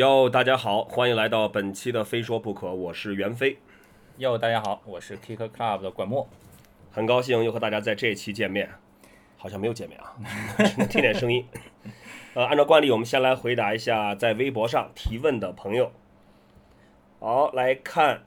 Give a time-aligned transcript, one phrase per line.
[0.00, 3.58] 哟，大家好，欢迎来到本期的《非说不可》，我是袁飞。
[4.16, 6.26] 哟，大家好，我是 Kick Club 的管墨，
[6.90, 8.70] 很高兴又和大家在这一期见面，
[9.36, 10.16] 好像没有见面啊，
[10.64, 11.46] 只 能听点声音。
[12.32, 15.92] 呃，按照惯例，我们先来回答一下在微博上提问的朋友。
[17.18, 18.22] 好，来看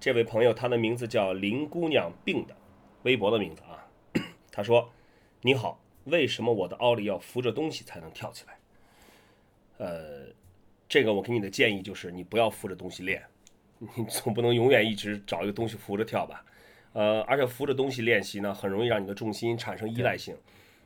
[0.00, 2.56] 这位朋友，他的名字叫林姑娘病的，
[3.02, 3.84] 微博的名字啊。
[4.50, 4.90] 他说
[5.42, 8.56] ：“你好，为什么我的奥利要扶着东西才能跳起来？”
[9.76, 10.28] 呃。
[10.88, 13.22] 这个我给你的建议就是，你不要扶着东西练，
[13.78, 16.42] 你总不能永远一直找一个东西扶着跳吧？
[16.94, 20.34] 呃，而且扶着东西练习呢，很容易让你的重心产生依赖性，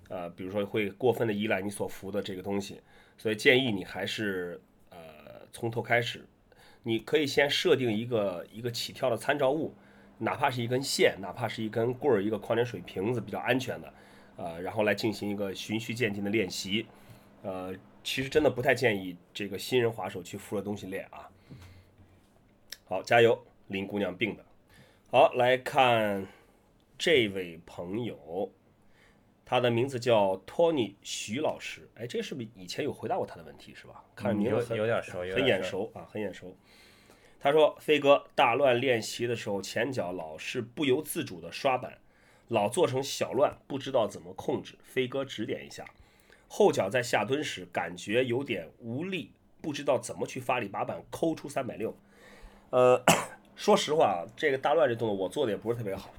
[0.09, 2.81] 呃，比如说会过分的依赖你所扶的这个东西，
[3.17, 4.99] 所以建议你还是呃
[5.53, 6.27] 从头开始，
[6.83, 9.73] 你可以先设定一个一个起跳的参照物，
[10.19, 13.95] 哪怕是一根线，哪怕是一根棍儿，一个矿泉水瓶子比较安全的，
[14.37, 16.87] 呃，然后来进行一个循序渐进的练习，
[17.43, 17.73] 呃。
[18.05, 21.29] 其实真的不太建议这个新人滑手去扶着东西练啊。
[22.85, 24.45] 好，加油，林姑娘病的。
[25.11, 26.27] 好，来看
[26.99, 28.51] 这位朋友，
[29.45, 31.89] 他的名字叫托尼徐老师。
[31.95, 34.05] 哎，这是不是以前有回答过他的问题是吧？
[34.15, 36.57] 看名字有点熟，很眼熟啊，很眼熟。
[37.41, 41.99] 他说：“飞哥，大乱练习的时候，前脚老是不由自主的刷板，
[42.49, 45.85] 老做成小乱，不知道怎么控制，飞哥指点一下。”
[46.55, 49.31] 后脚在下蹲时感觉有点无力，
[49.63, 51.97] 不知道怎么去发力把板抠出三百六。
[52.69, 53.03] 呃，
[53.57, 56.11] 说实话，这个大乱这动作我做的也不是特别好，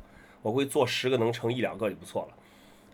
[0.41, 2.33] 我会做十个能成一两个就不错了。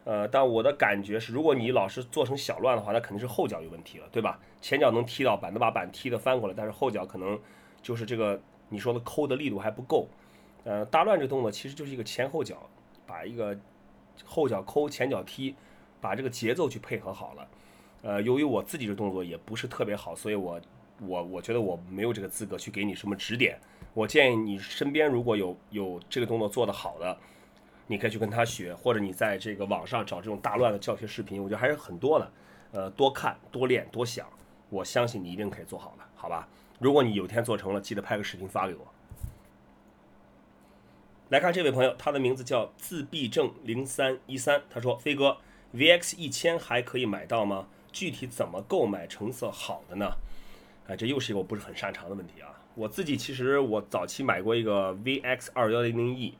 [0.03, 4.37] 呃，但我的感觉是，如果你老是做成小乱的话，那肯定是后脚有问题了，对吧？
[4.59, 7.39] 前脚能踢到板，能把板踢得翻过来，但是后脚可能
[7.81, 8.37] 就是这个
[8.67, 10.09] 你说的抠的力度还不够。
[10.65, 12.69] 呃，大乱这动作其实就是一个前后脚，
[13.07, 13.57] 把一个
[14.25, 15.55] 后脚抠，前脚踢。
[16.01, 17.47] 把这个节奏去配合好了，
[18.01, 20.59] 呃，由于我自己的动作也不是特别好，所以我
[21.01, 23.59] 我我觉得我没有这个资格去给你什么指点。
[23.93, 27.17] 我建议你身边如果有有这个动作做得好的，
[27.87, 32.31] 你可以去跟他学，或者你在这个网上找这种大乱的教学视频，我觉得还是很多的。
[32.71, 34.27] 呃，多看多练多想，
[34.69, 36.47] 我相信你一定可以做好的，好吧？
[36.77, 38.87] 如果你有天做成了，记得拍个视频发给我。
[41.29, 45.37] 来看这位朋友，他的名字叫自闭症零三一三，他说：“飞哥。”
[45.75, 47.67] VX 一千还可以买到吗？
[47.91, 50.11] 具体怎么购买成色好的呢？
[50.87, 52.49] 哎，这又是一个我不是很擅长的问题啊。
[52.75, 56.35] 我自己其实我早期买过一个 VX 二幺零零 E，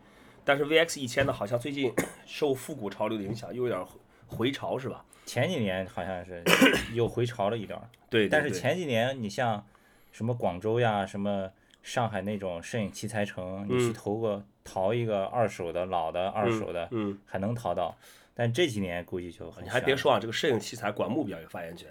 [0.46, 1.92] 但是 VX 一千呢，好像最近
[2.26, 3.86] 受复古潮流的影响，又有点
[4.28, 5.04] 回潮，是吧？
[5.26, 6.44] 前几年好像是
[6.94, 7.80] 又回潮了一点。
[8.10, 8.30] 对。
[8.30, 9.64] 但是前几年你像
[10.12, 11.52] 什么广州呀、什么
[11.84, 17.96] 上海那种摄影器材城，你去投个淘一个二手的老的二手的，嗯，还能淘到。
[18.40, 21.90] 但这几年估计就你还别说啊，这个摄影器材管目比较有发言权。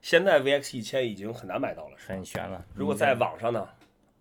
[0.00, 2.64] 现在 VX 一千已经很难买到了，很悬了。
[2.72, 3.68] 如果在网上呢，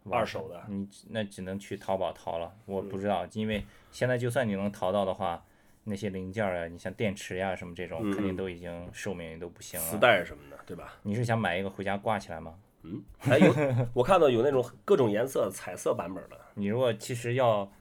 [0.09, 2.51] 二手的，你那只能去淘宝淘了。
[2.65, 5.45] 我不知道，因为现在就算你能淘到的话，
[5.83, 9.85] 那些零件啊，你像电池呀什么这种，肯定都已经寿命都不行了。
[9.85, 10.95] 磁带什么的，对吧？
[11.03, 12.55] 你是想买一个回家挂起来吗？
[12.81, 13.53] 嗯，还有
[13.93, 16.35] 我看到有那种各种颜色彩色版本的。
[16.55, 17.71] 你如果其实要，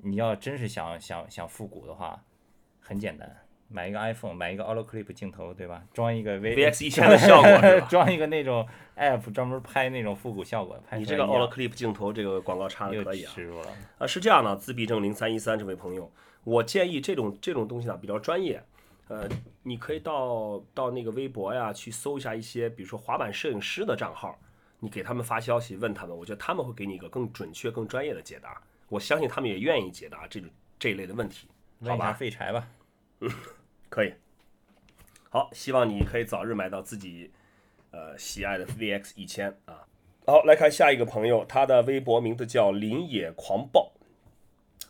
[0.00, 2.18] 你要真是想想想复古的话。
[2.86, 3.28] 很简单，
[3.68, 5.82] 买一个 iPhone，买一个 Auto Clip 镜头，对吧？
[5.92, 8.64] 装一个 V V X 一千的效果， 装一个那种
[8.96, 10.80] App 专门拍那种复古效果。
[10.96, 13.32] 你这个 Auto Clip 镜头这个广告插的可以啊。
[13.98, 16.08] 啊，是这样的，自闭症零三一三这位朋友，
[16.44, 18.62] 我建议这种这种东西呢比较专业，
[19.08, 19.28] 呃，
[19.64, 24.38] 你可以到到那个微博呀去搜一下一些，比如说滑板摄影师的账号，
[24.78, 28.62] 你给他们发消息问他们，我觉得他们会给你一个更准确、更专业的解答。
[28.88, 30.48] 我相信他们也愿意解答这种
[30.78, 31.48] 这一类的问题。
[31.84, 32.68] 好吧，废柴吧。
[33.20, 33.30] 嗯，
[33.88, 34.14] 可以。
[35.30, 37.30] 好，希望你可以早日买到自己
[37.90, 39.86] 呃喜爱的 VX 一千啊。
[40.26, 43.92] 好，来看下一个朋友，他的微博名字叫林野狂暴。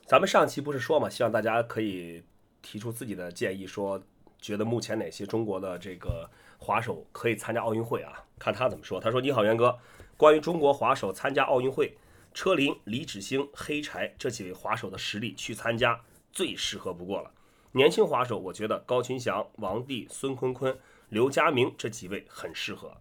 [0.07, 2.23] 咱们上期不是说嘛，希望大家可以
[2.63, 4.01] 提出自己的建议，说
[4.39, 8.25] 觉得目前哪些中国的这个滑手可以参加奥运会啊？
[8.39, 9.01] 看他怎么说。
[9.01, 9.77] 他说：“你好，元哥，
[10.17, 11.97] 关于中国滑手参加奥运会，
[12.33, 16.01] 车林、李芷星、黑柴这几位滑手的实力去参加
[16.37, 17.33] 最适合不过了。”
[17.73, 20.79] 年轻滑手，我觉得高群祥、王帝、孙坤坤、
[21.09, 22.95] 刘佳明这几位很适合。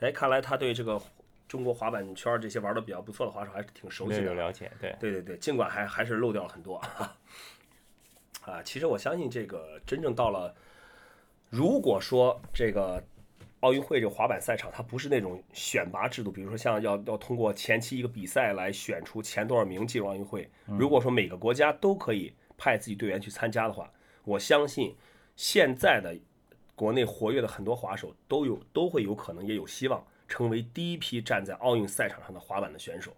[0.00, 1.00] 哎，看来他对这个
[1.48, 4.26] 中国滑板圈这些玩的比较不错的滑手还是挺熟悉的。
[4.26, 6.76] 有了解，对对对对，尽管还还是漏掉了很多
[8.44, 8.62] 啊。
[8.64, 10.54] 其实我相信这个真正到了，
[11.50, 13.02] 如果说这个
[13.60, 20.48] 奥运会这个滑板赛场，它不是那种选拔制度，比如说像要要通过前期一个比赛来选出前多少名进入奥运会。
[20.64, 23.92] 如果说每个国家都可以派自己队员去参加的话，
[24.24, 24.96] 我相信，
[25.36, 26.16] 现在的
[26.74, 33.14] 国内活跃的很多滑手都有都会有可能也有希望成为第一批站在奥运赛场上的滑板的选手，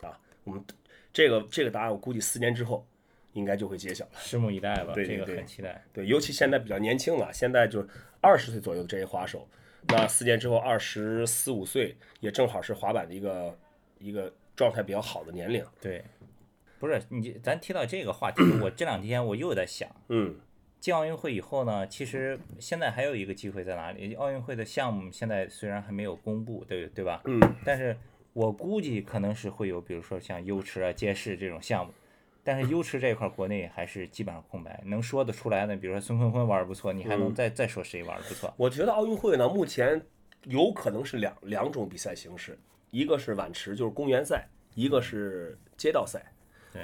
[0.00, 0.64] 啊，我们
[1.12, 2.86] 这个这个答案我估计四年之后
[3.32, 4.12] 应该就会揭晓了。
[4.16, 5.84] 拭目以待吧，这个很期待。
[5.92, 7.86] 对，尤其现在比较年轻了，现在就
[8.20, 9.46] 二十岁左右的这些滑手，
[9.88, 13.58] 那四年之后二十四五岁，也正好是滑板的一个
[13.98, 15.64] 一个状态比较好的年龄。
[15.80, 16.04] 对，
[16.84, 20.36] 不是你，咱提到这个话题，我这两天我又在想，嗯
[20.80, 24.12] 进奥运会以后呢，其实现在还有一个机会在哪里？
[24.16, 27.22] 奥运会的项目现在虽然还没有公布，对对吧？
[27.24, 27.96] 嗯，但是
[28.34, 31.94] 我估计可能是会有，比如说像优池啊、街市这种项目。
[32.42, 38.52] 但是优池这一块儿国内还是基本上空白，能说得出来的，比如说孙坤坤玩儿不错，你还能再再说谁玩儿不错？
[38.58, 39.98] 我觉得奥运会呢，目前
[40.42, 42.58] 有可能是两两种比赛形式，
[42.90, 46.22] 一个是碗池，就是公园赛；一个是街道赛。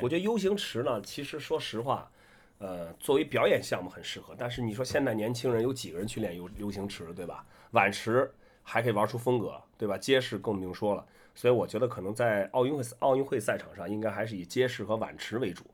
[0.00, 2.10] 我觉得 U 型池呢，其实说实话，
[2.58, 4.34] 呃，作为表演项目很适合。
[4.38, 7.44] 但是你说现在年轻人有几个人去练 U U 型池，对吧？
[7.72, 8.30] 碗池
[8.62, 9.98] 还可以玩出风格，对吧？
[9.98, 11.04] 街式更不用说了。
[11.34, 15.64] 所以我觉得可能在奥运会奥运会赛场上，应该还是以街式和碗池为主。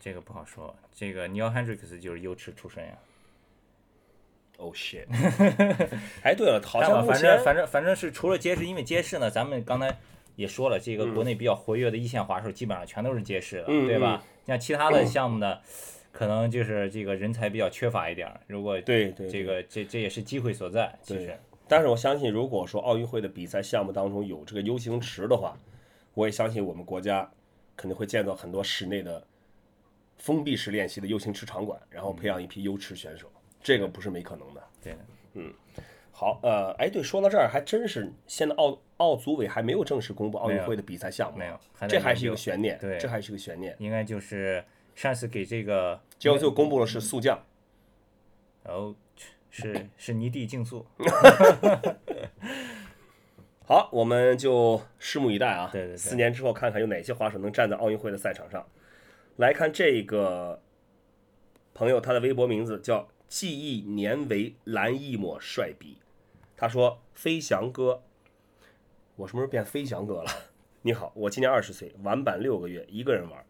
[0.00, 0.74] 这个不好说。
[0.94, 2.98] 这个 Neil Hendricks 就是 U 池出身呀。
[4.56, 5.06] Oh shit！
[6.24, 9.96] 哎，对了，好像反正反正反正是除了街式，因为街式呢，咱们刚才
[10.38, 14.22] 也说了，这个国内比较活跃的一线滑手基本上全都是街市的，嗯对吧？
[14.46, 15.58] 像其他的项目呢，
[16.12, 18.32] 可能就是这个人才比较缺乏一点。
[18.46, 21.36] 如果对对这个这这也是机会所在，其对实
[21.66, 25.58] 但是我相信，如果说奥运会的比赛项目当中有这个 U 型池的话，
[26.14, 27.28] 我也相信我们国家
[27.76, 29.26] 肯定会建造很多室内的
[30.18, 33.28] 封闭式练习的 U 型池场馆，然后培养一批优池选手，
[33.60, 34.62] 这个不是没可能的。
[34.80, 34.98] 对的。
[36.20, 43.76] 好，呃，哎，对，说到这儿还真是，现在奥奥组委还没有正式公布奥运会的比赛项目，没有，还这还是一个悬念，对这还是一个悬念。
[43.78, 44.64] 应该就是
[44.96, 47.40] 上次给这个，结果最后公布了是速降，
[48.64, 48.92] 哦，
[49.48, 50.84] 是是泥地竞速，
[53.64, 55.70] 好，我们就拭目以待啊。
[55.72, 58.66] 对对对四年之后看看有哪些滑手能站在奥运会的赛场上。
[59.36, 60.60] 来看这个
[61.74, 65.98] 朋友，他的微博名字叫记忆年为蓝一抹帅笔。
[66.58, 68.02] 他说：“飞翔哥，
[69.14, 70.30] 我什么时候变飞翔哥了？
[70.82, 73.46] 你好，我今年二十岁，玩板六个月，一个人玩，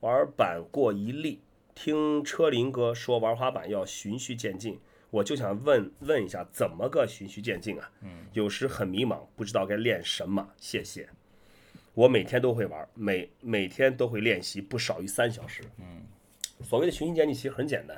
[0.00, 1.40] 玩板过一例。
[1.72, 4.80] 听车林哥说玩滑板要循序渐进，
[5.10, 7.92] 我就想问问一下，怎么个循序渐进啊？
[8.32, 10.50] 有时很迷茫，不知道该练什么。
[10.56, 11.08] 谢谢。
[11.94, 15.62] 我每天都会玩，每每天都会练习不少于三小时。
[15.78, 16.02] 嗯，
[16.60, 17.96] 所谓的循序渐进其实很简单，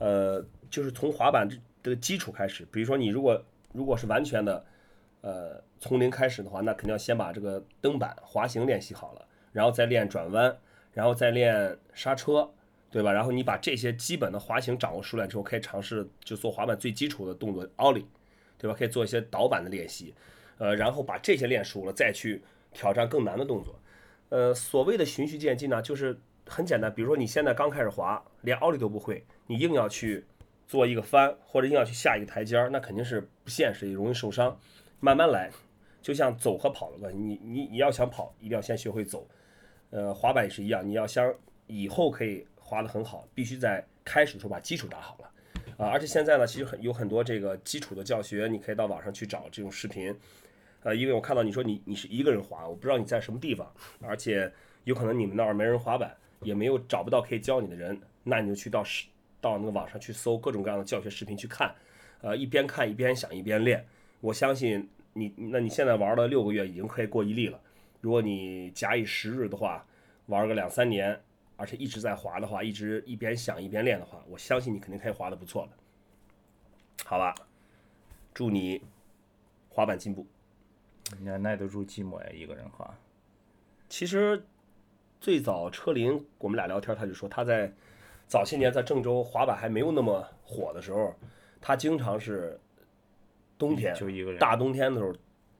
[0.00, 1.46] 呃，就是从滑板
[1.84, 2.66] 这个基础开始。
[2.72, 3.40] 比如说你如果
[3.72, 4.64] 如果是完全的，
[5.20, 10.58] 呃，从零开始的话，那肯定要先把这个蹬板、滑行练习好了，然后再练转弯，
[10.92, 12.50] 然后再练刹车，
[12.90, 13.12] 对吧？
[13.12, 18.06] 然后你把这些基本的滑行掌握熟练之后，可以尝试就做滑板最基础的动作奥利，
[18.56, 18.74] 对吧？
[18.76, 20.14] 可以做一些倒板的练习，
[20.58, 22.42] 呃，然后把这些练熟了，再去
[22.72, 23.78] 挑战更难的动作。
[24.30, 30.24] 呃，所谓的循序渐进呢，就是很简单，比如说你现在刚开始滑，连奥利都不会，你硬要去
[30.66, 34.58] 做一个翻，或者硬要去下一个台阶儿，那肯定是不现实，也容易受伤。
[35.00, 35.50] 慢慢来，
[36.00, 39.26] 就像走和跑的关系，你你你要想跑，一定要先学会走。
[39.90, 41.32] 呃，滑板也是一样，你要想
[41.66, 45.30] 以后可以滑得很好，必须在开始的时候把基础打好了。
[45.76, 50.14] 啊，而且现在呢，其实很有很多这个基础的教学，你可以到网上去找这种视频。
[50.82, 53.70] 呃，因为我看到你说你你是一个人滑，我不知道你在什么地方，
[54.02, 54.52] 而且
[54.84, 59.06] 有可能你们那儿没人滑板，也没有找不到可以教你的人，那你就去到视
[59.44, 61.74] 到那个网上去搜各种各样的教学视频去看，
[62.22, 63.86] 呃，一边看一边想一边练。
[64.22, 67.60] 我相信你，那你现在玩了六个月，已经可以过一例了。
[68.00, 69.84] 如果你假以时日的话，
[70.26, 71.20] 玩个两三年，
[71.56, 75.72] 而且一直在滑的话，一直一边想一边练的话，我相信你肯定可以滑的不错的。
[77.04, 77.34] 好吧，
[78.32, 78.80] 祝你
[79.68, 80.26] 滑板进步。
[81.20, 82.96] 你要耐得住寂寞呀，一个人滑。
[83.90, 84.42] 其实
[85.20, 87.70] 最早车林我们俩聊天，他就说他在
[88.26, 91.14] 早些年在郑州滑板还没有那么火的时候，
[91.60, 92.58] 他经常是
[93.56, 95.14] 冬天就一个人大冬天的时候，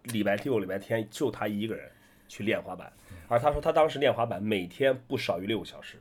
[0.05, 1.91] 礼拜六、礼拜天就他一个人
[2.29, 2.93] 去练滑板，
[3.29, 5.99] 而他说他当时练滑板每天不少于六个小时，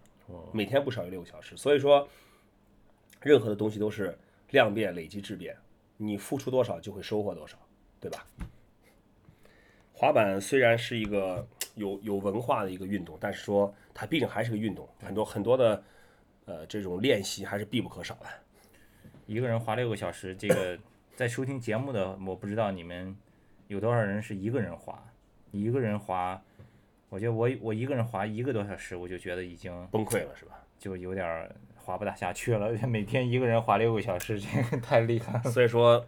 [0.51, 1.55] 每天不少于六个小时。
[1.55, 2.07] 所以说，
[3.21, 4.17] 任何的东西都是
[4.49, 5.55] 量变累积质变，
[5.97, 7.57] 你付出多少就会收获多少，
[7.99, 8.25] 对吧？
[9.93, 15.81] 滑板虽然是一个有有文化的一个运动，但是说它毕竟还是个运动，很多很多的
[16.45, 18.27] 呃这种练习还是必不可少的。
[19.25, 20.77] 一个人滑六个小时，这个
[21.15, 23.15] 在收听节目的，我不知道你们
[23.67, 25.01] 有多少人是一个人滑，
[25.51, 26.41] 一个人滑，
[27.09, 30.61] 我觉得我我一个人滑一个多小时，我就觉得已经崩溃了是吧？
[30.77, 32.71] 就有点儿滑不大下去了。
[32.85, 35.51] 每天一个人滑六个小时，这个太厉害了。
[35.51, 36.05] 所以说，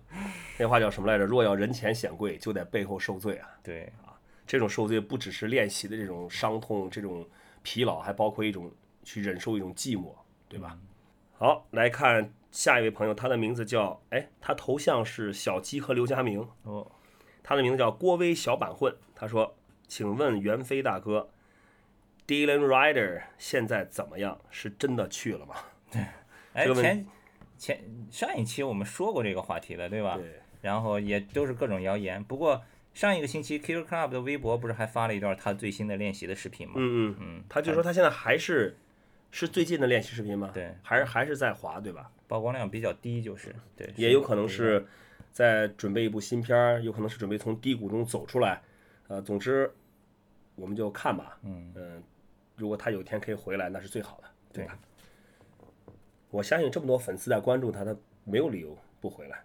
[0.59, 1.23] 那话叫什么来着？
[1.25, 3.47] 若要人前显贵，就得背后受罪啊！
[3.63, 4.11] 对啊，
[4.45, 7.25] 这种受罪不只是练习的这种伤痛、这种
[7.63, 8.69] 疲劳，还包括一种
[9.03, 10.11] 去忍受一种寂寞，
[10.47, 10.77] 对吧？
[11.37, 16.89] 好，来看下一位朋友，他的名字叫哎，他头像是小鸡和刘佳明，哦，
[17.43, 18.95] 他的名字叫郭威小板混。
[19.13, 19.55] 他说
[19.87, 21.29] ：“请问袁飞大哥
[22.27, 24.39] ，Dylan Rider 现在怎么样？
[24.49, 25.55] 是真的去了吗
[26.53, 27.05] 哎这个，问前
[27.57, 30.15] 前上一期我们说过这个话题了，对？”吧？
[30.17, 32.23] 对，然后也都是各种谣言。
[32.23, 36.75] 不过上一个星期 Killer Club 的微博不是还发了一段他最新的练习的视频吗？
[36.77, 38.77] 嗯嗯，嗯，他就说他现在还是
[39.31, 40.51] 是最近的练习视频吗？
[40.53, 42.11] 对，还是还是在滑，对吧？
[42.27, 44.85] 曝光量比较低，就是对，也有可能是
[45.31, 48.61] 在准备一部新片儿，有可能是准备从低谷中走出来。
[49.07, 49.71] 呃，总之
[50.55, 51.37] 我们就看吧。
[51.43, 52.03] 嗯嗯，
[52.55, 54.67] 如果他有一天可以回来，那是最好的，对？
[56.31, 59.43] 我相信这么多粉丝在关注他，他没有理由不回来。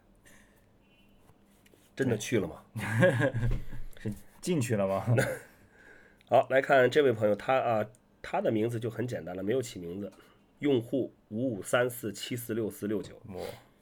[1.95, 2.63] 真的去了吗？
[4.01, 4.11] 是
[4.41, 5.05] 进去了吗？
[6.31, 7.87] 好，来看这位朋友，他啊，
[8.23, 10.13] 他的名字就很简单了，没有起名字，
[10.59, 13.15] 用户五五三四七四六四六九。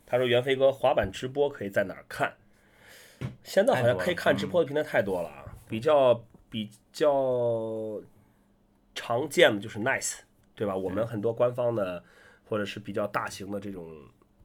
[0.07, 2.33] 他说：“袁飞哥，滑板直播可以在哪儿看？
[3.42, 8.00] 现在好像可以看直播的平台太多了啊，比较比较
[8.95, 10.21] 常见的就是 Nice，
[10.54, 10.75] 对吧？
[10.75, 12.02] 我们很多官方的
[12.49, 13.92] 或者是比较大型的这种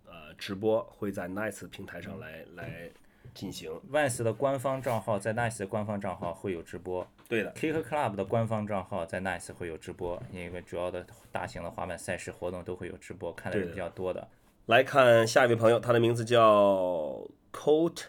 [0.06, 2.90] 呃直播会在 Nice 平台上来来
[3.34, 3.72] 进行。
[3.90, 14.28] Nice 的官方账号在 Nice 的官方账号会有直播对的，，Kick Club 的官方账号在 Nice 会有直播，因为主要的大型的滑板赛事活动都会有直播，看的人比较多的。
[14.68, 18.04] 来看下一位朋友，他的名字叫 Coat，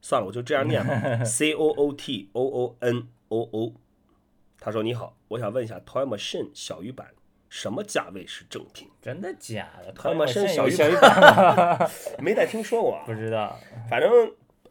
[0.00, 3.74] 算了，我就这样念吧， C O O T O O N O O。
[4.58, 7.08] 他说：“你好，我想问一下 Toy Machine 小鱼板
[7.48, 8.88] 什么价位是正品？
[9.00, 13.14] 真的假的？？Toy Machine 小鱼板， 没太听说过啊不。
[13.14, 13.56] 知道。
[13.88, 14.10] 反正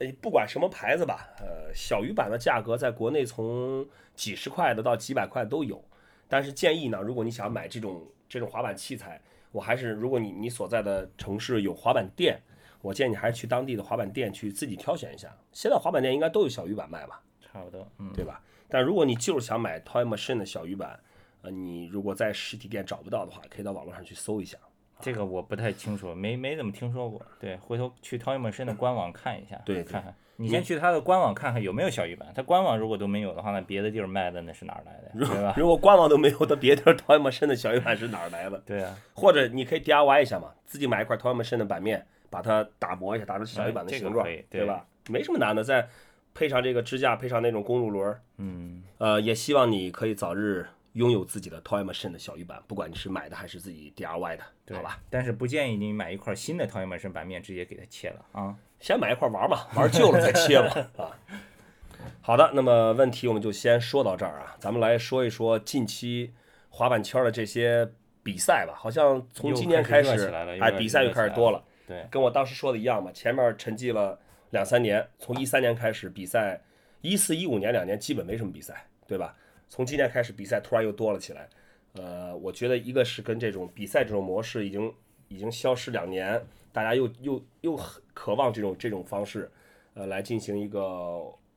[0.01, 5.83] 呃不管什么牌子吧，呃，小鱼板的价格在国内从几十块的到几百块都有。
[6.27, 12.41] 但是建议呢，如果你想买这种这种滑板器材，我还是如果你你所在的城市有滑板店，
[12.81, 15.31] 我建议你还是去当地的滑板店去自己挑选一下。
[15.51, 18.41] 现在滑板店应该都有小鱼板卖吧，差不多，嗯，对吧？
[18.67, 20.99] 但如果你就是想买 Toy Machine 的小鱼板，
[21.41, 24.57] 呃，你如果在实体店找不到的话，可以到网络上去搜一下。
[25.01, 27.21] 这个我不太清楚，没没怎么听说过。
[27.39, 30.13] 对，回头去 Toy Machine 的官网看一下，对对看看。
[30.37, 35.53] 你先去他的官网看看有没有小鱼板，他官网如果都没有的话，那别的地儿卖的那是哪儿来的，对吧？
[35.55, 38.57] 如果官网都没有的，别地儿 Toy Machine 的小鱼板是哪儿来的？
[38.65, 44.83] 对啊，或者你可以 DIY 一下嘛，自己买一块 Toy Machine 的板面，把它打磨一下，打出小鱼板的形状，可以对吧？
[45.09, 45.87] 没什么难的，再
[46.33, 54.99] 配上这个支架，配上那种公路轮儿，嗯，呃，也希望你可以早日拥有自己的 Toy Machine 的小鱼板，不管你是买的还是自己 DIY 的，对好吧？？
[55.09, 58.55] 但是不建议你买一块新的 Toy Machine 板面直接给它切了啊。
[58.79, 61.15] 先买一块玩吧，玩旧了再切吧， 啊。
[62.19, 66.33] 好的，那么问题我们就先说到这儿啊，咱们来说一说近期
[66.69, 67.89] 滑板圈的这些
[68.23, 68.73] 比赛吧。
[68.75, 70.27] 好像从今年开开始
[70.59, 71.63] 哎，比赛又开始多了。
[71.87, 74.19] 对，跟我当时说的一样嘛，前面沉寂了
[74.49, 76.59] 两三年，从一三年开始比赛，
[77.01, 79.35] 一四一五年两年基本没什么比赛，对吧？
[79.71, 81.47] 从今年开始比赛突然又多了起来，
[81.93, 84.93] 呃，我觉得一个是跟这种比赛这种模式已经
[85.29, 86.39] 已经消失两年，
[86.73, 89.49] 大家又又又很渴望这种这种方式，
[89.93, 90.79] 呃，来进行一个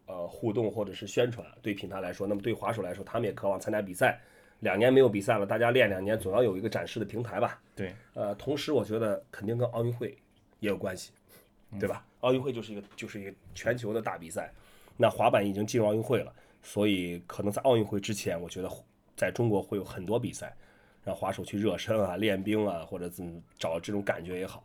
[0.07, 4.21] 呃互动或者是宣传，对品牌来说，那么对滑手来说，他们也渴望参加比赛。
[4.61, 7.61] 两年没有比赛了，大家练两年，总要有一个展示的平台吧？
[7.75, 10.17] 对，呃，同时我觉得肯定跟奥运会
[10.61, 11.11] 也有关系，
[11.81, 12.07] 对吧？
[12.21, 14.51] 奥运会就是一个就是一个全球的大比赛，
[14.97, 16.33] 那滑板已经进入奥运会了，
[16.65, 18.69] 所以可能在奥运会之前，我觉得
[19.15, 20.57] 在中国会有很多比赛，
[21.05, 24.65] 让滑手去热身啊、练兵啊，或者怎么找这种感觉也好。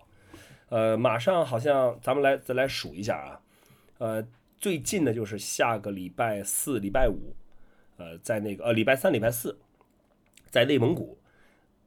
[0.69, 3.41] 呃，马上好像咱们来再来数一下啊，
[3.97, 4.27] 呃，
[4.57, 7.35] 最近的就是下个礼拜四、礼拜五，
[7.97, 9.59] 呃，在那个呃礼拜三、礼拜四，
[10.49, 11.17] 在内蒙古，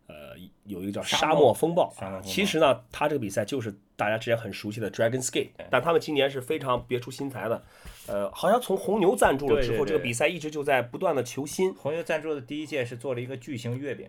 [0.08, 2.20] 呃，有一个叫沙沙漠漠风暴啊。
[2.22, 7.62] 其实呢，他这个比赛就是大家之前很熟悉的 Dragon Skate，但他们今年是非常别出心裁的，
[8.08, 14.08] 呃，好像从红牛赞助了之后，对对对这个比赛一直就在不断的求新红牛赞助的第一届是做了一个巨型月饼，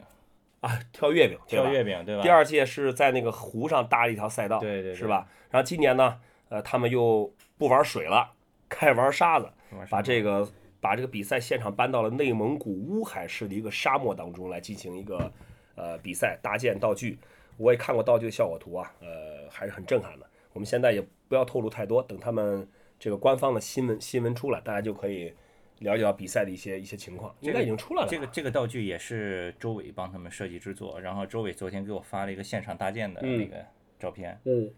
[0.61, 2.23] 啊，跳月饼，跳月饼，对吧？
[2.23, 5.27] 第二届是在那个湖上搭了一条赛道，对对对是吧？
[5.51, 6.19] 然后今年呢，
[6.49, 8.31] 呃，他们又不玩水了，
[8.67, 9.47] 开始玩沙子，
[9.89, 10.49] 把这个
[10.81, 15.31] 把这个比赛现场搬到了内蒙古乌海市的一个沙漠当中来进行一个
[15.75, 17.17] 呃比赛，搭建道具。
[17.57, 20.25] 我也看过道具的效果图啊，呃，还是很震撼的。
[20.53, 22.67] 我们现在也不要透露太多，等他们
[23.03, 25.33] 这个官方的新闻新闻出来，大家就可以
[25.79, 28.07] 了解到比赛的一些一些情况，应该已经出来了。
[28.09, 33.57] 这个这个道具也是周伟帮他们设计制作，然后周伟昨天给我发了一个现场搭建的那个
[33.99, 34.71] 照片，嗯，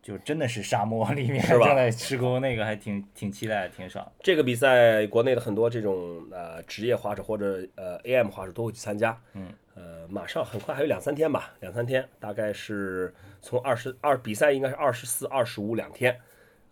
[0.00, 4.08] 就真的是沙漠里面是吧正在施工，那个还挺挺期待，挺爽。
[4.20, 9.20] 这个比赛，国内的很多这种呃职业滑手或者呃 AM 滑手都会去参加。
[9.32, 13.12] 嗯，呃，马上很快还有两三天吧，两三天，大概是
[13.42, 16.16] 从二十二比赛应该是二十四、二十五两天。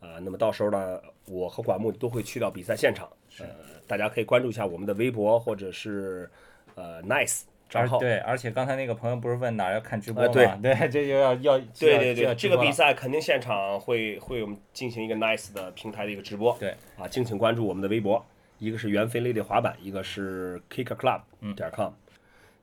[0.02, 3.09] 啊、那么到时候呢，我和管木都会去到比赛现场。
[3.38, 3.47] 呃，
[3.87, 6.28] 大家可以关注一下我们的微博或者是
[6.75, 7.99] 呃 Nice 账号。
[7.99, 10.28] 对，而且刚才那个朋友不是问哪儿要看直播吗？
[10.28, 16.54] 呃对 对，这就要要对对对，这个比赛肯定现场会会我们进行一个 nice 的平台的一个直播。
[16.59, 18.23] 对啊，敬请关注我们的微博，
[18.59, 21.92] 一个是袁飞 Lady 滑板，一个是 Kicker Club 嗯点 com。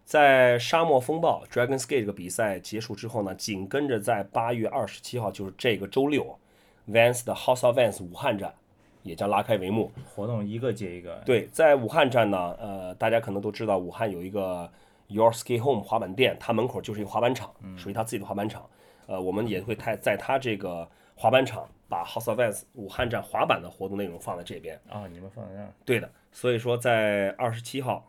[0.06, 6.38] 在沙漠风暴 Dragon Skate 这个比赛结束之后呢，紧跟着在八月二十七号，就是这个周六
[6.90, 8.54] ，Vans 的 House of Vans 武汉站
[9.04, 9.92] 也将拉开帷幕。
[10.14, 11.16] 活动一个接一个。
[11.26, 14.70] 对，在武汉站呢，呃，大家可能都知道，武汉有一个
[15.08, 18.68] Your Skate Home 滑板店，它门口就是一个滑板场，属于它自己的滑板场。
[19.08, 24.80] 呃，我们也会在在它这个滑板场把 House of Vans 武汉站滑板的活动内容放在这边。
[24.90, 25.74] 啊，你们放在那儿。
[25.86, 28.06] 对的，所以说在二十七号，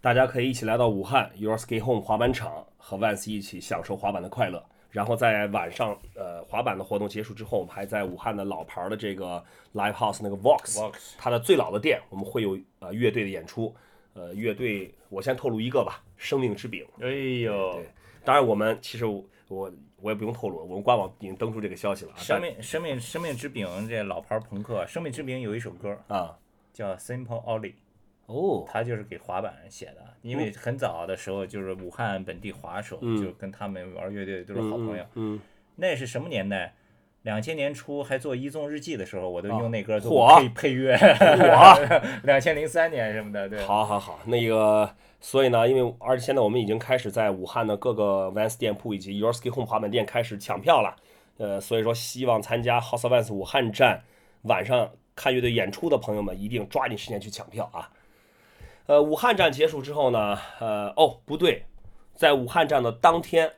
[0.00, 4.64] 大家可以一起来到武汉 Your Skate Home 滑板场，和 Vans 一起享受滑板的快乐。
[4.90, 9.42] 然后在晚上，呃，滑板的活动结束之后，我们还在武汉的老牌儿的这个
[9.74, 13.74] Live House 那个 Vox，Vox 它的最老的店，我们会有呃乐队的演出。
[14.12, 16.84] 呃，乐队我先透露一个吧，生命之饼。
[17.00, 17.88] 哎呦对，
[18.24, 22.18] 当然我们其实我我我也不用透露，我们官网已经登出这个消息了啊。
[22.18, 26.36] 生命生命生命之饼这老牌朋克，生命之饼有一首歌啊，
[26.72, 27.74] 叫 Simple Ollie，
[28.30, 35.04] 哦，他就是给滑板人写的，因为很早的时候就是武汉本地滑手，嗯就跟他们玩乐队都是好朋友。
[35.14, 35.40] 嗯，
[35.76, 36.74] 那是什么年代？
[37.22, 40.96] 两千年初还做一纵日记的时候，我都用那歌做配配乐。
[40.96, 43.60] 嚯 两千零三年什么的，对。
[43.62, 44.88] 好好好，那个，
[45.20, 50.96] 所以呢，因为而且现在我们已经开始在武汉的各个 Vans 店铺以及 Your Ski Home 滑板店开始抢票了。
[51.36, 54.02] 呃，所以说希望参加 House Vans 武汉站
[54.44, 57.90] 晚上看乐队演出的朋友们，一定抓紧时间去抢票啊。
[58.90, 61.64] 呃，武汉站结束之后呢，呃，哦，不对，
[62.16, 63.48] 在武汉站的当天，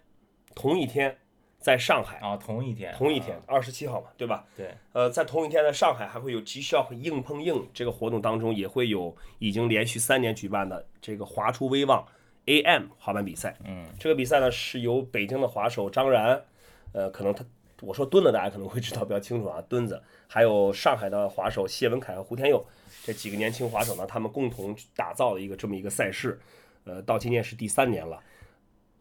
[0.54, 1.16] 同一天，
[1.58, 4.44] 在上海，啊，同一天，同一天，二十七号嘛，对吧？
[4.54, 12.06] 对，呃，在同一天的上海还会有 G Shock 硬碰硬这个活动当中，也会有已经连续三年举办的这个华出威望
[12.44, 13.56] AM 滑板比赛。
[13.64, 16.44] 嗯，这个比赛呢是由北京的滑手张然，
[16.92, 17.42] 呃，可能他
[17.82, 22.64] 我说墩子大家可能会知道比较清楚啊，墩子，还有上海的滑手谢文凯和胡天佑
[23.02, 26.38] 这几个年轻滑手呢，他们共同打造了一个这么一个赛事，
[26.84, 28.20] 呃，到今年是第三年了。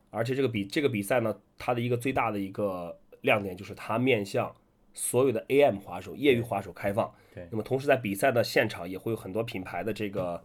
[0.09, 4.53] 而且这个比这个比赛呢，它的一个最大的一个亮点就是它面向
[4.93, 7.13] 所有的 AM 滑手、业余滑手开放。
[7.33, 10.41] 对那么同时在比赛的现场也会有很多品牌的这个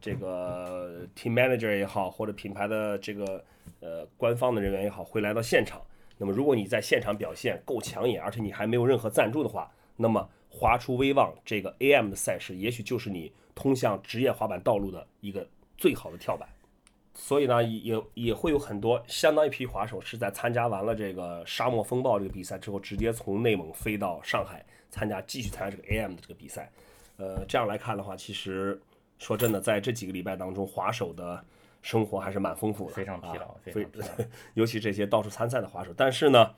[0.00, 3.42] 这个 team manager 也好，或者品牌的这个
[3.80, 5.80] 呃官方的人员也好，会来到现场。
[6.18, 16.48] 那么如果你在现场表现够抢眼，而且你还没有任何赞助的话，那么滑出威望这个 AM 的赛事，也许就是你通向职业滑板道路的一个最好的跳板。
[17.14, 26.70] 所以呢，也也也会有很多相当一批滑手是在参加完了这个沙漠风暴这个比赛之后，直接从内蒙飞到上海参加继续参加这个 AM 的这个比赛。
[27.16, 28.78] 呃，这样来看的话，其实
[29.18, 31.42] 说真的，在这几个礼拜当中，滑手的
[31.86, 34.06] 生活还是蛮丰富的，非常疲劳啊非常疲劳
[34.54, 35.94] 尤其这些到处参赛的滑手。
[35.96, 36.52] 但是呢，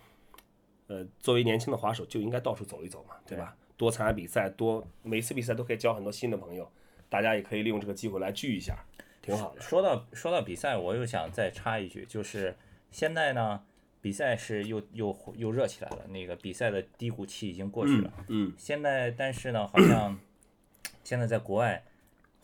[0.86, 3.54] 呃，作为年轻的滑手就应该到处走一走嘛，对吧？
[3.76, 6.66] 多参加比赛，多每次比赛都可以交很多新的朋友，
[7.10, 8.74] 大家也可以利用这个机会来聚一下，
[9.20, 9.60] 挺好的。
[9.60, 12.56] 说到说到比赛，我又想再插一句，就是
[12.90, 13.62] 现在呢，
[14.00, 18.10] 比赛是又又又热起来了，那个比赛的低谷期已经过去了。
[18.28, 20.18] 嗯，现在但是呢，好像
[21.04, 21.84] 现在在国外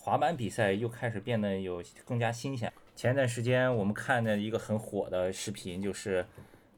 [0.05, 2.71] 滑板比赛又开始变得有更加新鲜。
[2.95, 6.23] 前段时间我们看的一个很火的视频，就是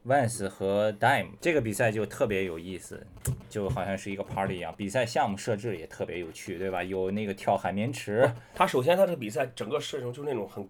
[0.05, 3.05] Vans 和 Dime 这个比赛就特别有意思，
[3.49, 4.73] 就好像是一个 party 一样。
[4.77, 6.81] 比赛项目设置也特别有趣，对吧？
[6.81, 10.65] 有那个跳海绵池，它首先它这个比赛整个设成就是那种很，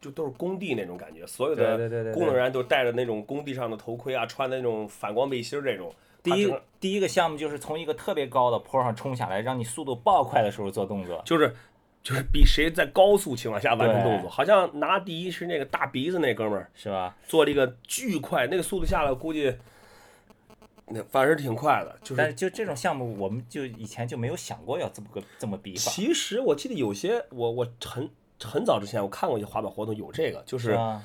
[0.00, 5.94] 就都是工地那种感觉，所有的工作人员都戴着那种工地上的头盔啊，穿的那种反光背心儿这种。
[6.22, 11.22] 第一个第一个项目就是从一个特别高的坡上冲下来，让你速度爆快的时候做动作。
[11.24, 11.54] 就是
[12.02, 17.14] 就是比谁在高速情况下完成动作，好像拿第一是那个大鼻子那哥们儿是吧？
[17.26, 19.54] 做了一个巨快，那个速度下来估计
[20.86, 22.14] 那反正挺快的，就是。
[22.16, 28.08] 但是就这种项目，我们就以前就没有想过要这么个这么比法，其实我记得有些我我很
[28.42, 31.02] 很早之前我看过一些滑板活动有这个，就是吧？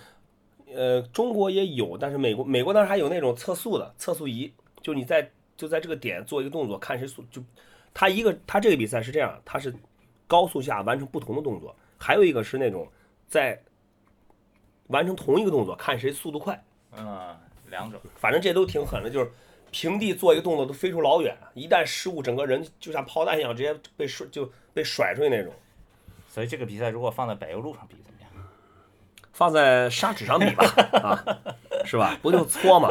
[0.74, 7.42] 呃，中国也有，但是美国美国当时还有那种测速的测速仪，就你在就在这个点做一个动作，看谁速就，
[7.94, 9.74] 他一个他这个比赛是这样，他是
[10.28, 12.88] 高速下完成不同的动作，还有一个是那种
[13.28, 13.62] 在
[14.88, 16.64] 完成同一个动作看谁速度快，
[16.98, 17.36] 嗯，
[17.70, 18.00] 两种。
[18.16, 19.32] 反正这都挺狠的，就是
[19.72, 25.52] 平地做一个动作都飞出老远，一旦失误，整个人就像炮弹一样，直接被甩就被甩出去那种。
[26.28, 28.30] 所以这个比赛如果放在柏油路上比怎么样？
[29.34, 30.66] 放在砂纸上比吧，
[31.02, 31.24] 啊，
[31.84, 32.18] 是吧？
[32.22, 32.90] 不就搓嘛？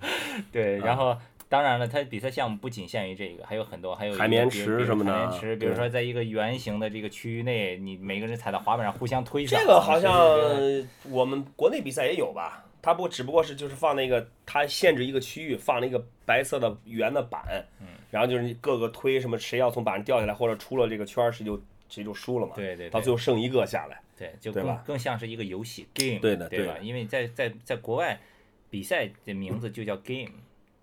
[0.52, 1.16] 对，然后
[1.50, 9.58] 当然了，它比赛项目不仅限于这个，还有很多，还有海绵比如比如池什么的海绵池，比如说在一个圆形的这个区域内，你每个人踩到滑板上互相推搡。
[9.58, 10.12] 这个好像
[11.10, 12.64] 我们国内比赛也有吧？
[12.80, 17.42] 它不只不过是就是放那个，它限制一个区域，放了一个白色的圆的板，
[17.80, 22.52] 嗯然后就是你各个推什么，谁要从板上掉下来或者出了这个圈儿，谁就谁就输了嘛。
[22.54, 24.00] 对对对到最后剩一个下来。
[24.16, 26.76] 对，就对吧更更像是一个游戏 game，对的对吧？
[26.80, 28.20] 因为在在在国外，
[28.68, 30.30] 比赛的名字就叫 game，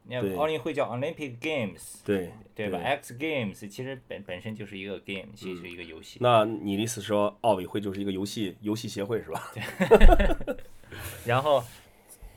[0.07, 6.19] 你看对奥运会叫 Olympic Games，对对吧？X Games 其实本本身就是一个 game，其实是一个游戏。
[6.21, 9.51] 那你的意思说，奥委会就是一个游戏游戏协会是吧？
[11.25, 11.61] 然后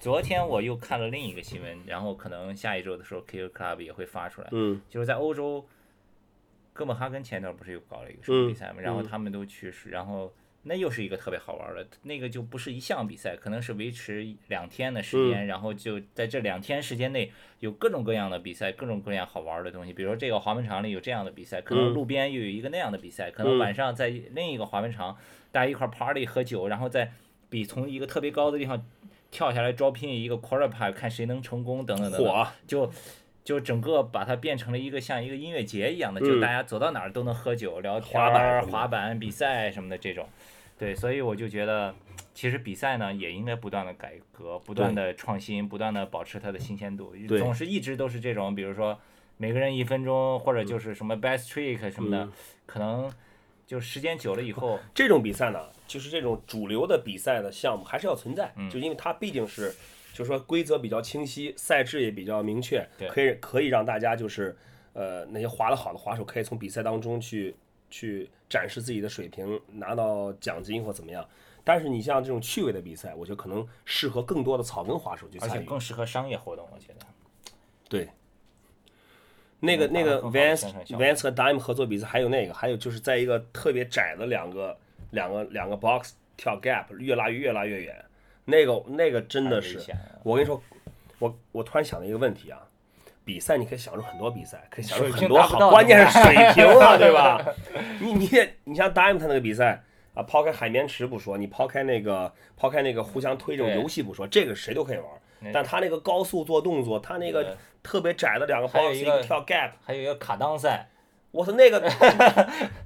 [0.01, 5.65] 昨天我又看了另一个新闻，然后可能下一周的时候 Kill Club 也会发出来，嗯就是在欧洲，
[6.73, 15.29] 哥本哈根前段不是又搞了一个什么比赛嘛，嗯然后他们都去世，然后那又是一个特别好玩的，那个就不是一项比赛，可能是维持两天的时嗯。
[15.31, 21.95] 间，然后就在这两天时间内有各种各样的比赛，各种各样好玩的东西，比如说这个滑冰场里有这样的比赛，可能嗯。
[21.95, 23.59] 路边又有一个那样的比赛，可能嗯。
[23.59, 25.17] 晚上在另一个滑冰场
[25.51, 27.11] 大家一块儿 party 喝酒，然后再
[27.49, 28.85] 比从一个特别高的地方
[29.31, 32.33] 跳下来招聘一个 quarter pipe，看谁能成功等等等等。
[32.33, 32.93] 火，就
[33.45, 36.41] 就整个把它变成了一个像一个音乐节一样的，就嗯。
[36.41, 40.29] 大家走到哪儿都能喝酒、聊天滑板滑板比赛什么的这种。
[40.79, 41.95] 对，所以我就觉得，
[42.33, 47.15] 其实比赛呢也应该不断的改革、不断的创新、不断的保持它的新鲜度。
[47.29, 47.39] 对。
[47.39, 48.99] 总是一直都是这种，比如说
[49.37, 52.33] 每个人一分钟，或者就是什么 best trick 什么的，嗯。
[52.65, 53.13] 可能
[53.67, 58.71] 就时间久了以后，这种比赛呢，就是这种主流的比赛的项目还是要存在，嗯。
[58.71, 59.75] 就因为它毕竟是，
[60.21, 64.55] 就是说规则比较清晰，赛制也比较明确，可以可以让大家就是，
[64.93, 67.57] 呃，那些滑得好的滑手可以从比赛当中去
[67.89, 71.27] 去展示自己的水平，拿到奖金或怎么样。
[71.65, 75.65] 但是你像这种趣味的比赛，我觉得可能适合更多的草根滑手去而且参与。
[75.65, 77.07] 更适合商业活动，我觉得。
[77.89, 78.07] 对，
[79.61, 84.77] 那个那个能达到更好的 Vance 宣传效果 Vance 和 Dime 合作比赛，还有那个，还有就是在一个特别窄的两个
[85.13, 88.05] 两个两个 box 跳 gap，越拉越越拉越远，
[88.45, 89.79] 那个那个真的是
[90.23, 90.63] 我跟你说，
[91.19, 92.61] 我我突然想到一个问题啊。
[93.23, 97.41] 比赛你可以想出很多比赛，可以想出很多好，关键是水平啊，对吧？
[98.01, 105.53] 你你也你像 Dime 他那个比赛啊，抛开海绵池不说，你抛开那个抛开那个互相推这种游戏不说，这个谁都可以玩。
[105.53, 110.89] 但他那个高速做动作，他那个特别窄的两个还有 box 一个跳 gap，还有一个卡裆赛，
[111.33, 111.81] 我操，那个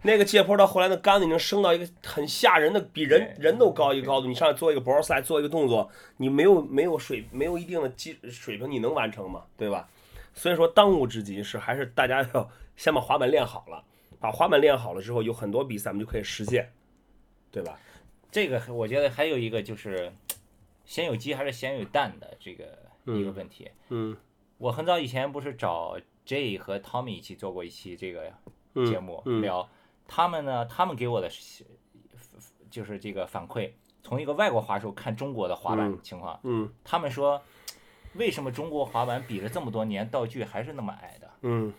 [0.03, 4.27] 那个借坡到后来那杆子已经升到一个很吓人的，比人人都高一个高度。
[4.27, 9.45] 你上来做一个 s i d 做一个动作，你没有没有水没有一定的基水平，你能完成吗？
[9.57, 9.89] 对吧？
[10.35, 13.83] 所以说当务之急是还是大家要先把滑板练好了，
[14.21, 16.71] 把滑板练好了之后，有很多比赛我们就可以实现，
[17.51, 17.79] 对吧？
[18.31, 20.13] 这个我觉得还有一个就是，
[20.85, 22.77] 先有鸡还是先有蛋的这个
[23.07, 23.71] 一个问题。
[23.89, 24.17] 嗯
[24.59, 28.33] 我很早以前不是找 J 和 Tommy 一起做过一期这个
[28.75, 29.69] 嗯节目、嗯聊，
[30.09, 31.29] 他们呢，他们给我的
[32.71, 33.71] 就是这个反馈，
[34.03, 37.41] 从一个外国滑手看中国的滑板嗯情况，嗯他们说，
[38.15, 41.31] 为什么中国滑板比了这么多年，道具还是那么矮的？
[41.43, 41.73] 嗯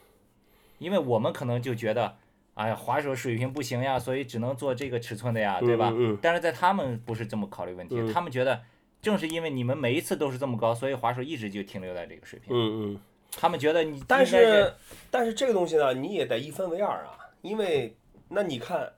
[0.78, 2.18] 因为我们可能就觉得，
[2.54, 5.90] 哎呀，滑手水平不行呀，所以只能做这个尺寸的呀，对吧？
[5.92, 8.62] 嗯嗯但是在他们不是这么考虑问题，嗯他们觉得
[9.02, 12.56] 正是因为你们每一次都是这么高，所以滑手一直就停留在这个水平。
[12.56, 13.00] 嗯嗯。
[13.36, 14.74] 他们觉得你但是
[15.12, 17.95] 但是这个东西呢，你也得一分为二啊，因为
[18.30, 18.91] 那你看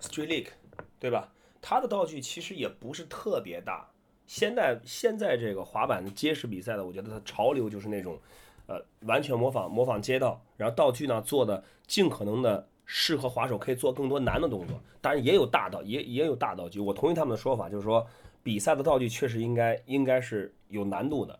[0.00, 0.48] Street League，
[0.98, 1.32] 对吧？
[1.62, 3.88] 它的道具其实也不是特别大。
[4.26, 8.18] 现在现在这个滑板的街式比赛的，我觉得它潮流就是那种，
[8.66, 16.78] 呃，完全模仿模仿街道，然后道具呢做的尽可能的适合滑手可以做更多难的动作，当然也有大道也也有大道具。
[16.78, 18.06] 我同意他们的说法，就是说
[18.42, 21.38] 比赛的道具确实应该应该是有难度的，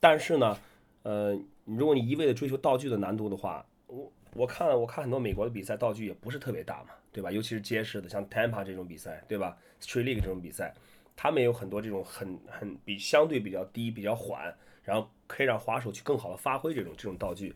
[0.00, 0.58] 但是呢，
[1.04, 7.30] 呃，如果你一味的追求道具的难度的话，我我看我看很多美国的比赛道具也不是特别大嘛，对吧？
[7.30, 10.74] 尤其是街式的，像 Tampa 这种比赛，对吧？Street League 这种比赛，
[11.14, 17.54] 他们也有很多这种很很比相对比较低、比较缓，然后可以让滑手去更好的发挥这种这种道具。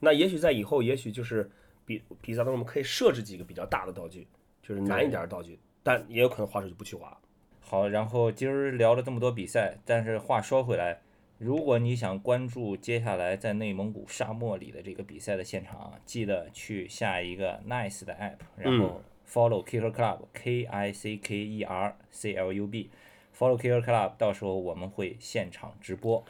[0.00, 1.50] 那也许在以后，也许就是
[1.84, 4.26] 比比赛当中我们可以设置几个比较大的道具，
[4.62, 7.16] 就是难一点的道具，但也有可能滑手就不去滑。
[7.60, 11.00] 好，然后今儿聊了这么多比赛，但是话说回来，
[11.38, 22.66] 如果你想关注接下来在内蒙古沙漠里的这个比赛的现场，记得去下一个 Nice 的 app，然后 follow Kicker Club K I C K E R C L U
[22.66, 26.24] B，follow Kicker Club，到时候我们会现场直播。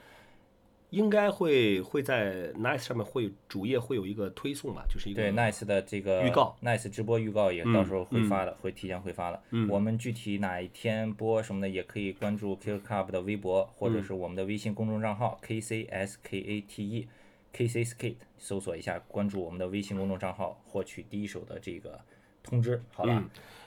[0.90, 9.42] 应该会会在 Nice 上面会主页会有一个推送吧，就是一个对 Nice 的这个预告，Nice 直播预告也到时候会发的，会提前会发的。
[9.50, 17.06] 嗯我们具体哪一天播什么的，也可以关注 Kicker Club 的微博，或者是我们的微信公众账号 KCSKATE
[17.52, 22.00] KC Skate，搜索一下，关注我们的微信公众账号，获取第一手的这个
[22.42, 22.82] 通知。
[22.92, 23.24] 好吧，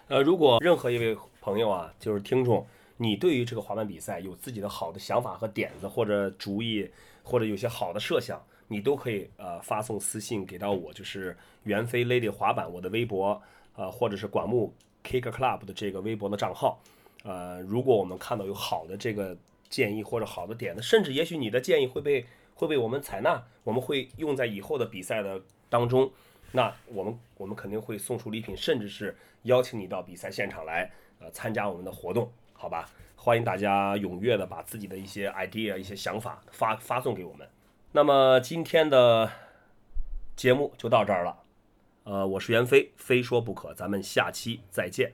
[0.07, 2.65] 呃，如果任何一位朋友啊，就是听众，
[3.01, 6.87] 你对于这个滑板比赛有自己的好的想法和点子，或者主意，
[7.23, 13.41] 或者有些好的设想，你都可以呃发送私信给到我，就是袁飞 Lady 滑板我的微博，
[13.75, 14.71] 呃，或者是管木
[15.03, 16.79] Kicker Club 的这个微博的账号。
[17.23, 19.35] 呃，如果我们看到有好的这个
[19.67, 26.11] 建议或者好的点子，甚至也许你的建议会被会被我们采纳，我们会用在以后的比赛的当中。
[26.51, 32.87] 那我们我们肯定会送出礼品，甚至是邀请你到比赛现场来，呃，参加我们的活动，好吧？
[33.15, 37.47] 欢迎大家踊跃的把自己的一些 idea、一些想法发发送给我们。
[37.91, 39.31] 那么今天的
[40.35, 41.35] 节目就到这儿了，
[42.03, 45.13] 呃，我是袁飞，非说不可，咱们下期再见。